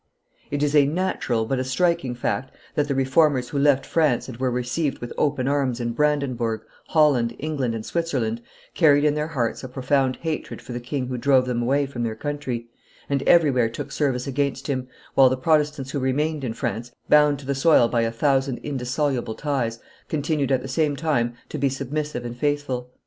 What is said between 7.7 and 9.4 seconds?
and Switzerland carried in their